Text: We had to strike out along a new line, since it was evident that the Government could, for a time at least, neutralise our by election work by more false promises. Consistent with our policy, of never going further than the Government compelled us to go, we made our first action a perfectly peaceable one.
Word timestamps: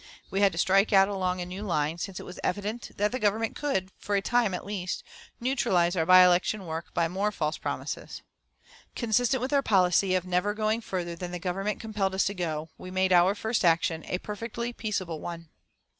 We 0.31 0.39
had 0.41 0.51
to 0.53 0.57
strike 0.57 0.91
out 0.91 1.09
along 1.09 1.41
a 1.41 1.45
new 1.45 1.61
line, 1.61 1.99
since 1.99 2.19
it 2.19 2.25
was 2.25 2.39
evident 2.43 2.89
that 2.97 3.11
the 3.11 3.19
Government 3.19 3.55
could, 3.55 3.91
for 3.99 4.15
a 4.15 4.19
time 4.23 4.51
at 4.55 4.65
least, 4.65 5.03
neutralise 5.39 5.95
our 5.95 6.07
by 6.07 6.25
election 6.25 6.65
work 6.65 6.91
by 6.95 7.07
more 7.07 7.31
false 7.31 7.59
promises. 7.59 8.23
Consistent 8.95 9.41
with 9.41 9.53
our 9.53 9.61
policy, 9.61 10.15
of 10.15 10.25
never 10.25 10.55
going 10.55 10.81
further 10.81 11.15
than 11.15 11.29
the 11.29 11.37
Government 11.37 11.79
compelled 11.79 12.15
us 12.15 12.23
to 12.23 12.33
go, 12.33 12.69
we 12.79 12.89
made 12.89 13.13
our 13.13 13.35
first 13.35 13.63
action 13.63 14.03
a 14.07 14.17
perfectly 14.17 14.73
peaceable 14.73 15.19
one. 15.21 15.49